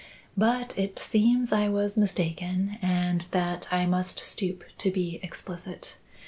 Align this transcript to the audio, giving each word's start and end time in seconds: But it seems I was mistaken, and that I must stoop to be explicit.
But 0.35 0.75
it 0.79 0.97
seems 0.97 1.51
I 1.51 1.69
was 1.69 1.95
mistaken, 1.95 2.79
and 2.81 3.27
that 3.29 3.71
I 3.71 3.85
must 3.85 4.19
stoop 4.21 4.63
to 4.79 4.89
be 4.89 5.19
explicit. 5.21 5.99